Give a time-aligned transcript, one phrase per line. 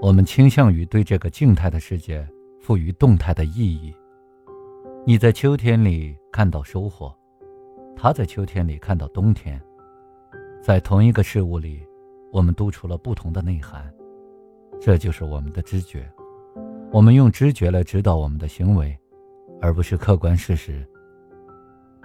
[0.00, 2.24] 我们倾向于对这个静态的世界
[2.60, 3.92] 赋予动态的意义。
[5.04, 7.12] 你在秋天里看到收获，
[7.96, 9.60] 他在秋天里看到冬天，
[10.62, 11.84] 在同一个事物里，
[12.30, 13.92] 我们读出了不同的内涵。
[14.80, 16.08] 这就是我们的知觉。
[16.92, 18.96] 我们用知觉来指导我们的行为，
[19.60, 20.86] 而不是客观事实。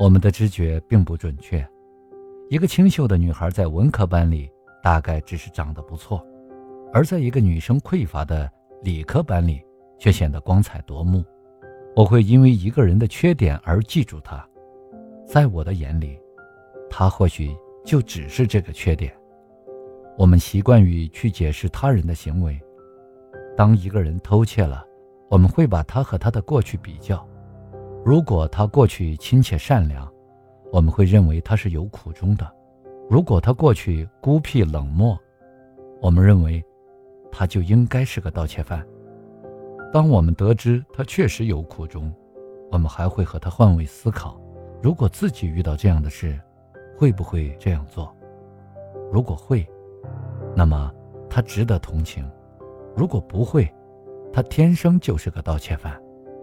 [0.00, 1.64] 我们的知觉并不准确。
[2.50, 4.50] 一个清秀的女孩在文科班里
[4.82, 6.20] 大概只是长得不错。
[6.92, 8.50] 而在一个女生匮乏的
[8.82, 9.60] 理科班里，
[9.98, 11.24] 却显得光彩夺目。
[11.94, 14.46] 我会因为一个人的缺点而记住他，
[15.26, 16.18] 在我的眼里，
[16.88, 19.12] 他或许就只是这个缺点。
[20.16, 22.58] 我们习惯于去解释他人的行为。
[23.56, 24.84] 当一个人偷窃了，
[25.28, 27.26] 我们会把他和他的过去比较。
[28.04, 30.10] 如果他过去亲切善良，
[30.72, 32.46] 我们会认为他是有苦衷的；
[33.10, 35.18] 如果他过去孤僻冷漠，
[36.00, 36.64] 我们认为。
[37.38, 38.82] 他就应该是个盗窃犯。
[39.92, 42.10] 当我们得知他确实有苦衷，
[42.72, 44.40] 我们还会和他换位思考：
[44.82, 46.40] 如果自己遇到这样的事，
[46.96, 48.10] 会不会这样做？
[49.12, 49.68] 如果会，
[50.54, 50.90] 那么
[51.28, 52.24] 他值得同情；
[52.96, 53.70] 如果不会，
[54.32, 55.94] 他天生就是个盗窃犯。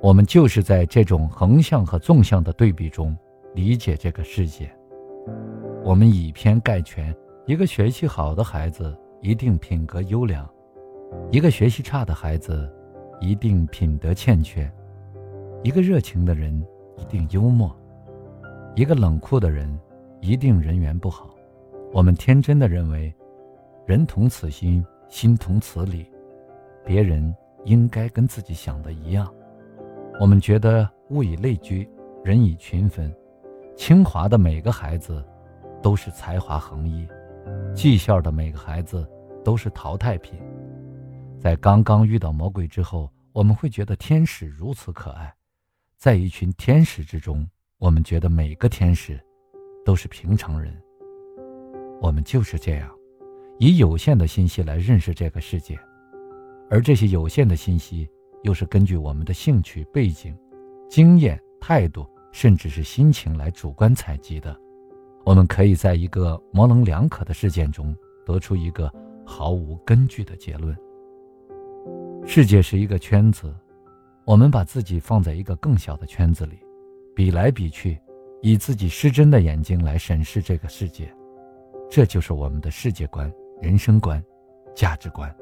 [0.00, 3.14] 我们就是在这种横向和纵向的对比中
[3.54, 4.74] 理解这个世界。
[5.84, 7.14] 我们以偏概全：
[7.44, 10.48] 一个学习好的孩子一定品格优良。
[11.30, 12.70] 一个学习差的孩子，
[13.20, 14.70] 一定品德欠缺；
[15.62, 16.64] 一个热情的人，
[16.96, 17.68] 一定幽默；
[18.74, 19.78] 一个冷酷的人，
[20.20, 21.34] 一定人缘不好。
[21.92, 23.14] 我们天真的认为，
[23.86, 26.10] 人同此心，心同此理，
[26.84, 29.32] 别人应该跟自己想的一样。
[30.20, 31.88] 我们觉得物以类聚，
[32.24, 33.14] 人以群分。
[33.76, 35.24] 清华的每个孩子，
[35.80, 37.06] 都是才华横溢；
[37.72, 39.08] 技校的每个孩子，
[39.44, 40.38] 都是淘汰品。
[41.40, 45.32] 在刚刚遇到魔鬼之后，我们会觉得天使如此可爱。
[45.96, 47.48] 在一群天使之中，
[47.78, 49.20] 我们觉得每个天使
[49.84, 50.76] 都是平常人。
[52.00, 52.90] 我们就是这样，
[53.58, 55.78] 以有限的信息来认识这个世界，
[56.68, 58.08] 而这些有限的信息
[58.42, 60.36] 又是根据我们的兴趣、背景、
[60.88, 64.56] 经验、态度，甚至是心情来主观采集的。
[65.24, 68.92] 我们可以在一个模棱两可的事件中得出一个
[69.24, 70.76] 毫无根据的结论。
[72.30, 73.54] 世界是一个圈子，
[74.26, 76.58] 我们把自己放在一个更小的圈子里，
[77.16, 77.98] 比来比去，
[78.42, 81.10] 以自己失真的眼睛来审视这个世界，
[81.88, 84.22] 这就是我们的世界观、人生观、
[84.74, 85.34] 价值观。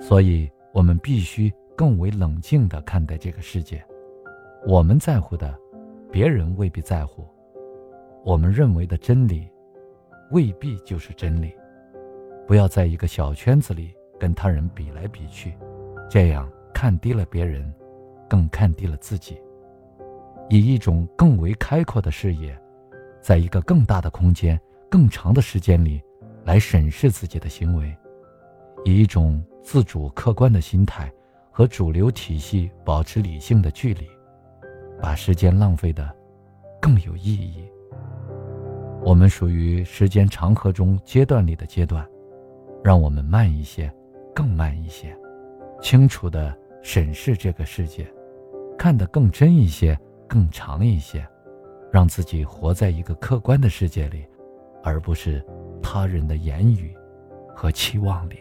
[0.00, 3.84] 所以，我们必须更为冷静地看待这个世界。
[4.68, 5.52] 我们在乎的，
[6.12, 7.24] 别人未必在乎；
[8.24, 9.50] 我们认为的真理，
[10.30, 11.52] 未必就是真理。
[12.46, 13.92] 不要在一个小圈子里。
[14.18, 15.54] 跟他人比来比去，
[16.10, 17.72] 这样看低了别人，
[18.28, 19.40] 更看低了自己。
[20.48, 22.56] 以一种更为开阔的视野，
[23.20, 26.00] 在一个更大的空间、更长的时间里，
[26.44, 27.94] 来审视自己的行为，
[28.84, 31.12] 以一种自主客观的心态
[31.50, 34.08] 和主流体系保持理性的距离，
[35.00, 36.14] 把时间浪费的
[36.80, 37.64] 更有意义。
[39.04, 42.06] 我们属于时间长河中阶段里的阶段，
[42.82, 43.92] 让我们慢一些。
[44.36, 45.16] 更慢一些，
[45.80, 48.06] 清楚地审视这个世界，
[48.76, 49.98] 看得更真一些，
[50.28, 51.26] 更长一些，
[51.90, 54.26] 让自己活在一个客观的世界里，
[54.84, 55.42] 而不是
[55.82, 56.94] 他人的言语
[57.54, 58.40] 和期望里。